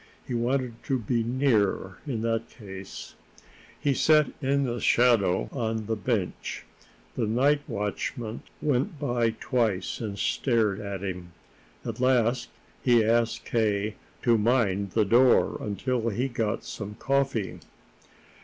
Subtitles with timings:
[0.27, 3.13] He wanted to be near, in that case.
[3.79, 6.65] He sat in the shadow, on the bench.
[7.15, 11.33] The night watchman went by twice and stared at him.
[11.85, 12.49] At last
[12.83, 13.93] he asked K.
[14.23, 17.59] to mind the door until he got some coffee.